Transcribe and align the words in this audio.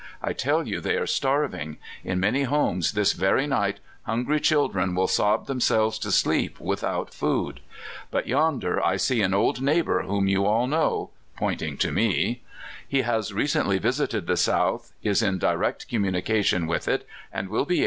I 0.19 0.33
tell 0.33 0.67
you 0.67 0.81
they 0.81 0.95
are 0.95 1.05
starving! 1.05 1.77
In 2.03 2.19
many 2.19 2.41
homes 2.41 2.93
this 2.93 3.13
very 3.13 3.45
night 3.45 3.81
hungry 4.01 4.39
children 4.39 4.95
will 4.95 5.07
sob 5.07 5.45
themselves 5.45 5.99
to 5.99 6.11
sleep 6.11 6.59
without 6.59 7.13
food! 7.13 7.59
But 8.09 8.25
yonder 8.27 8.83
I 8.83 8.97
see 8.97 9.21
an 9.21 9.35
old 9.35 9.61
neighbor, 9.61 10.01
whom 10.01 10.27
you 10.27 10.47
all 10.47 10.65
know," 10.65 11.11
pointing 11.37 11.77
to 11.77 11.91
me; 11.91 12.41
"he 12.87 13.03
has 13.03 13.31
recently 13.31 13.77
visited 13.77 14.25
the 14.25 14.37
South, 14.37 14.91
is 15.03 15.21
in 15.21 15.37
direct 15.37 15.87
communication 15.87 16.65
with 16.65 16.87
it, 16.87 17.07
and 17.31 17.49
will 17.49 17.49
be 17.49 17.49
able 17.49 17.49
to 17.49 17.49
* 17.49 17.49
Stewart 17.49 17.49
Avas 17.49 17.49
with 17.53 17.53
Walker 17.53 17.59
in 17.61 17.65
Nicaragua 17.67 17.77